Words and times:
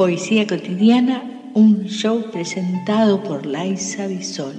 Poesía 0.00 0.46
cotidiana, 0.46 1.22
un 1.52 1.84
show 1.84 2.30
presentado 2.32 3.22
por 3.22 3.44
Laisa 3.44 4.06
Bisol, 4.06 4.54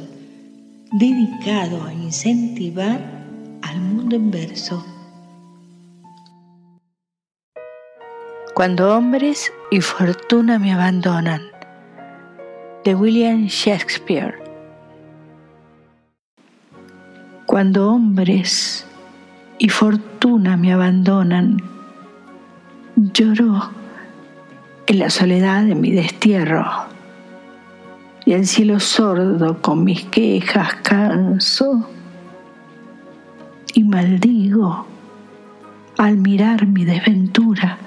dedicado 0.92 1.83
a 1.83 1.92
incentivar 1.92 3.02
al 3.64 3.82
mundo 3.82 4.18
en 4.18 4.30
verso. 4.30 4.86
Cuando 8.54 8.96
hombres 8.96 9.52
y 9.72 9.82
fortuna 9.82 10.59
me 10.59 10.73
abandonan, 10.73 11.42
de 12.84 12.94
William 12.94 13.48
Shakespeare. 13.48 14.36
Cuando 17.48 17.89
hombres 17.89 18.86
y 19.58 19.70
fortuna 19.70 20.55
me 20.55 20.71
abandonan, 20.71 21.58
lloro 22.96 23.80
en 24.92 25.00
la 25.00 25.10
soledad 25.10 25.64
de 25.64 25.73
mi 25.73 25.92
destierro. 25.92 26.65
Y 28.25 28.34
el 28.34 28.46
cielo 28.46 28.82
sordo 28.82 29.61
con 29.61 29.86
mis 29.86 30.04
quejas 30.04 30.74
canso 30.84 31.88
y 33.73 33.86
maldigo 33.86 34.86
al 35.98 36.17
mirar 36.17 36.67
mi 36.67 36.84
desventura, 36.84 37.78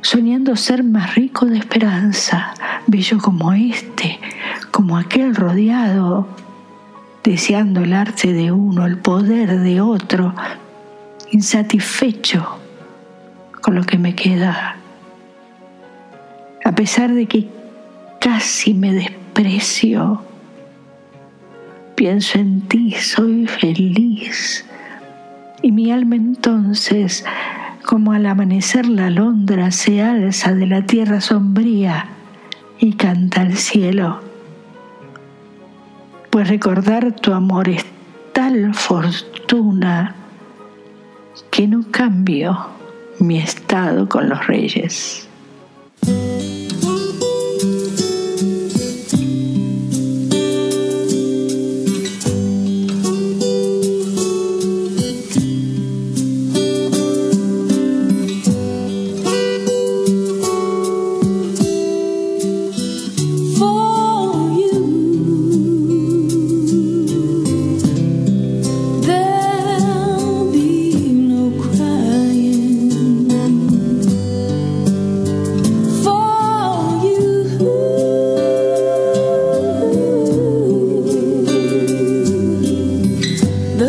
soñando 0.00 0.54
ser 0.54 0.84
más 0.84 1.16
rico 1.16 1.46
de 1.46 1.58
esperanza, 1.58 2.54
bello 2.86 3.18
como 3.18 3.52
este, 3.52 4.20
como 4.70 4.96
aquel 4.96 5.34
rodeado, 5.34 6.28
deseando 7.24 7.80
el 7.80 7.94
arte 7.94 8.32
de 8.32 8.52
uno, 8.52 8.86
el 8.86 8.98
poder 8.98 9.58
de 9.58 9.80
otro, 9.80 10.36
insatisfecho 11.32 12.46
con 13.60 13.74
lo 13.74 13.82
que 13.82 13.98
me 13.98 14.14
queda 14.14 14.76
a 16.64 16.72
pesar 16.72 17.12
de 17.12 17.26
que 17.26 17.48
casi 18.20 18.74
me 18.74 18.92
desprecio, 18.92 20.22
pienso 21.94 22.38
en 22.38 22.62
ti, 22.62 22.92
soy 22.92 23.46
feliz. 23.46 24.64
Y 25.62 25.72
mi 25.72 25.90
alma 25.92 26.16
entonces, 26.16 27.24
como 27.84 28.12
al 28.12 28.26
amanecer 28.26 28.88
la 28.88 29.06
alondra, 29.06 29.70
se 29.70 30.02
alza 30.02 30.54
de 30.54 30.66
la 30.66 30.86
tierra 30.86 31.20
sombría 31.20 32.06
y 32.78 32.94
canta 32.94 33.42
al 33.42 33.56
cielo. 33.56 34.20
Pues 36.30 36.48
recordar 36.48 37.12
tu 37.12 37.32
amor 37.32 37.68
es 37.68 37.84
tal 38.32 38.74
fortuna 38.74 40.14
que 41.50 41.68
no 41.68 41.84
cambio 41.90 42.58
mi 43.18 43.38
estado 43.38 44.08
con 44.08 44.28
los 44.28 44.46
reyes. 44.46 45.28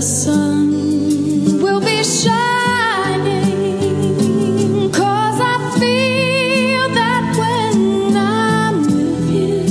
sun 0.04 1.62
will 1.62 1.80
be 1.80 2.04
shining. 2.04 3.54
I 5.40 5.58
feel 5.80 6.90
that 6.94 7.24
when 7.40 8.18
I'm 8.18 8.82
with 8.82 9.30
you 9.32 9.64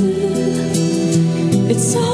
It's 1.71 1.95
all 1.97 2.12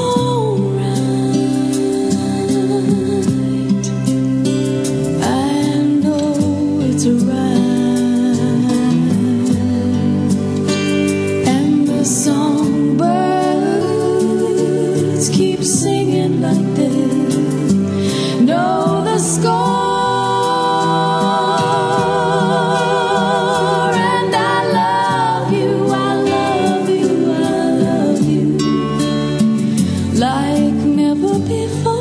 like 30.19 30.73
never 30.73 31.39
before. 31.39 31.98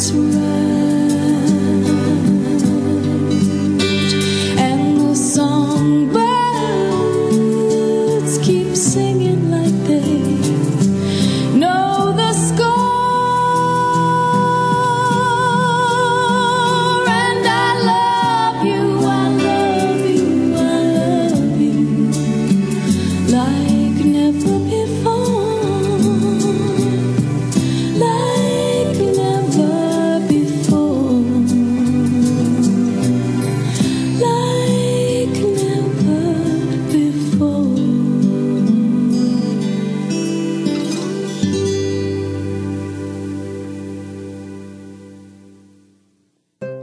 once 0.00 0.12
more. 0.12 0.39